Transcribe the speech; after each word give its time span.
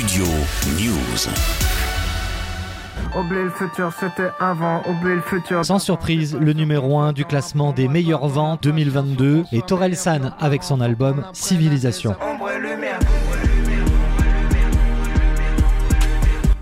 Studio 0.00 0.24
News. 0.78 1.28
Oublier 3.14 3.42
le 3.42 3.50
futur, 3.50 3.92
c'était 4.00 4.30
avant. 4.40 4.80
Oublier 4.88 5.16
le 5.16 5.20
futur. 5.20 5.62
Sans 5.62 5.78
surprise, 5.78 6.38
le 6.40 6.54
numéro 6.54 6.98
1 6.98 7.12
du 7.12 7.26
classement 7.26 7.72
des 7.74 7.86
meilleures 7.86 8.26
ventes 8.26 8.62
2022 8.62 9.44
est 9.52 9.66
Torel 9.66 9.94
San 9.94 10.32
avec 10.40 10.62
son 10.62 10.80
album 10.80 11.22
Civilisation. 11.34 12.16
Ombre 12.22 12.50
et 12.50 12.60
lumière. 12.60 12.98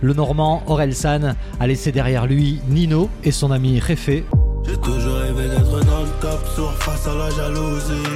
Le 0.01 0.15
Normand 0.15 0.65
Aurel 0.67 0.93
San 0.93 1.37
a 1.61 1.67
laissé 1.69 1.93
derrière 1.93 2.27
lui 2.27 2.61
Nino 2.69 3.09
et 3.23 3.31
son 3.31 3.53
ami 3.53 3.79
Réfé. 3.79 4.25
J'ai 4.67 4.77
toujours 4.79 5.15
rêvé 5.15 5.49
d'être 5.49 5.85
dans 5.85 6.03
le 6.03 6.11
top 6.21 6.45
sur 6.57 6.73
face 6.83 7.07
à 7.07 7.15
la 7.15 7.31
jalousie. 7.31 8.09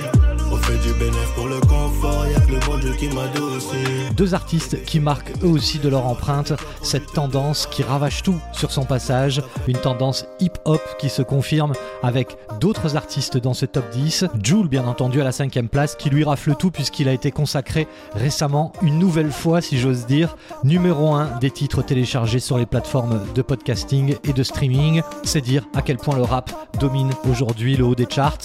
On 0.51 0.57
fait 0.57 0.79
du 0.79 0.93
bénéfice 0.95 1.31
pour 1.37 1.47
le 1.47 1.61
confort, 1.61 2.27
y'a 2.27 2.41
que 2.41 2.51
le 2.51 2.59
bon 2.67 2.79
Dieu 2.79 2.93
qui 2.99 3.07
m'adoucit. 3.07 4.02
Deux 4.23 4.35
artistes 4.35 4.85
qui 4.85 5.01
marquent 5.01 5.33
eux 5.43 5.49
aussi 5.49 5.81
de 5.81 5.89
leur 5.89 6.07
empreinte 6.07 6.53
cette 6.81 7.13
tendance 7.13 7.67
qui 7.67 7.83
ravage 7.83 8.23
tout 8.23 8.39
sur 8.53 8.71
son 8.71 8.85
passage, 8.85 9.43
une 9.67 9.79
tendance 9.79 10.27
hip-hop 10.39 10.81
qui 11.01 11.09
se 11.09 11.23
confirme 11.23 11.73
avec 12.05 12.37
d'autres 12.61 12.95
artistes 12.95 13.37
dans 13.37 13.53
ce 13.53 13.67
top 13.67 13.91
10. 13.91 14.27
Jules, 14.41 14.69
bien 14.69 14.87
entendu, 14.87 15.21
à 15.21 15.25
la 15.25 15.33
cinquième 15.33 15.69
place, 15.69 15.97
qui 15.97 16.09
lui 16.09 16.23
rafle 16.23 16.55
tout 16.55 16.71
puisqu'il 16.71 17.09
a 17.09 17.13
été 17.13 17.33
consacré 17.33 17.89
récemment, 18.15 18.73
une 18.81 18.97
nouvelle 19.01 19.33
fois, 19.33 19.61
si 19.61 19.77
j'ose 19.81 20.07
dire, 20.07 20.37
numéro 20.63 21.15
1 21.15 21.41
des 21.41 21.51
titres 21.51 21.83
téléchargés 21.83 22.39
sur 22.39 22.59
les 22.59 22.67
plateformes 22.67 23.23
de 23.35 23.43
podcasting 23.43 24.15
et 24.23 24.33
de 24.33 24.43
streaming. 24.45 25.03
C'est 25.25 25.41
dire 25.41 25.67
à 25.75 25.83
quel 25.83 25.97
point 25.97 26.15
le 26.15 26.23
rap 26.23 26.53
domine 26.79 27.11
aujourd'hui 27.29 27.77
le 27.77 27.87
haut 27.87 27.97
des 27.97 28.07
charts. 28.09 28.39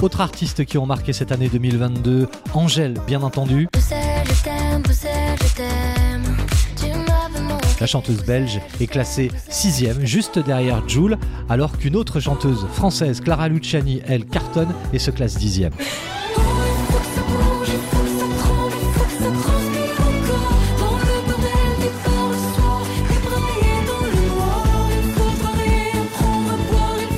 Autres 0.00 0.20
artistes 0.20 0.64
qui 0.64 0.78
ont 0.78 0.86
marqué 0.86 1.12
cette 1.12 1.32
année 1.32 1.48
2022, 1.48 2.28
Angèle, 2.54 2.94
bien 3.06 3.20
entendu. 3.22 3.66
La 7.80 7.86
chanteuse 7.86 8.24
belge 8.24 8.60
est 8.80 8.86
classée 8.86 9.30
sixième, 9.48 10.06
juste 10.06 10.38
derrière 10.38 10.88
Jules, 10.88 11.18
alors 11.48 11.76
qu'une 11.76 11.96
autre 11.96 12.20
chanteuse 12.20 12.64
française, 12.72 13.20
Clara 13.20 13.48
Luciani, 13.48 14.00
elle 14.06 14.24
cartonne 14.24 14.72
et 14.92 15.00
se 15.00 15.10
classe 15.10 15.36
dixième. 15.36 15.72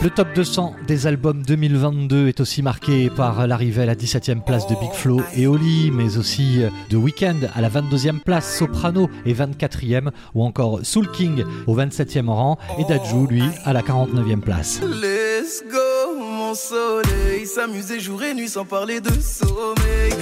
Le 0.02 0.08
top 0.08 0.28
200 0.34 0.76
des 0.86 1.06
albums 1.06 1.42
2022 1.42 2.28
est 2.28 2.40
aussi 2.40 2.62
marqué 2.62 3.10
par 3.10 3.46
l'arrivée 3.46 3.82
à 3.82 3.86
la 3.86 3.94
17e 3.94 4.42
place 4.42 4.66
de 4.66 4.74
Big 4.76 4.92
Flo 4.92 5.20
et 5.36 5.46
Oli, 5.46 5.90
mais 5.90 6.16
aussi 6.16 6.62
de 6.88 6.96
Weekend 6.96 7.50
à 7.54 7.60
la 7.60 7.68
22e 7.68 8.20
place, 8.20 8.56
Soprano 8.56 9.10
et 9.26 9.34
24e, 9.34 10.08
ou 10.34 10.42
encore 10.42 10.80
Soul 10.84 11.10
King 11.10 11.44
au 11.66 11.76
27e 11.76 12.28
rang, 12.28 12.58
et 12.78 12.84
Dajou, 12.84 13.26
lui, 13.26 13.42
à 13.66 13.74
la 13.74 13.82
49e 13.82 14.40
place. 14.40 14.80
Let's 14.80 15.62
go, 15.70 16.18
mon 16.18 16.54
soleil. 16.54 17.44
S'amuser 17.44 18.00
jour 18.00 18.22
et 18.22 18.32
nuit 18.32 18.48
sans 18.48 18.64
parler 18.64 19.02
de 19.02 19.10
sommeil. 19.20 20.14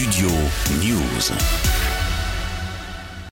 Studio 0.00 0.30
News. 0.80 1.79